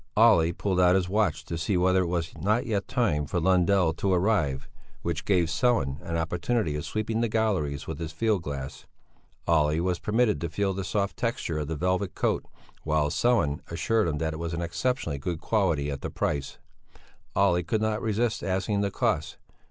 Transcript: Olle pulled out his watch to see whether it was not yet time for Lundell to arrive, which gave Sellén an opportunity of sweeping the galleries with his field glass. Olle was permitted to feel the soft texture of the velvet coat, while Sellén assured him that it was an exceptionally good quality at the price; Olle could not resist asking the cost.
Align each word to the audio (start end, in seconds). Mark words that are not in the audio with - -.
Olle 0.17 0.51
pulled 0.51 0.79
out 0.79 0.95
his 0.95 1.07
watch 1.07 1.45
to 1.45 1.59
see 1.59 1.77
whether 1.77 2.01
it 2.01 2.07
was 2.07 2.33
not 2.35 2.65
yet 2.65 2.87
time 2.87 3.27
for 3.27 3.39
Lundell 3.39 3.93
to 3.93 4.11
arrive, 4.11 4.67
which 5.03 5.25
gave 5.25 5.45
Sellén 5.45 6.01
an 6.01 6.17
opportunity 6.17 6.75
of 6.75 6.85
sweeping 6.85 7.21
the 7.21 7.27
galleries 7.27 7.85
with 7.85 7.99
his 7.99 8.11
field 8.11 8.41
glass. 8.41 8.87
Olle 9.47 9.77
was 9.81 9.99
permitted 9.99 10.41
to 10.41 10.49
feel 10.49 10.73
the 10.73 10.83
soft 10.83 11.17
texture 11.17 11.59
of 11.59 11.67
the 11.67 11.75
velvet 11.75 12.15
coat, 12.15 12.43
while 12.81 13.09
Sellén 13.11 13.59
assured 13.69 14.07
him 14.07 14.17
that 14.17 14.33
it 14.33 14.39
was 14.39 14.55
an 14.55 14.61
exceptionally 14.63 15.19
good 15.19 15.39
quality 15.39 15.91
at 15.91 16.01
the 16.01 16.09
price; 16.09 16.57
Olle 17.35 17.61
could 17.61 17.79
not 17.83 18.01
resist 18.01 18.41
asking 18.43 18.81
the 18.81 18.89
cost. 18.89 19.37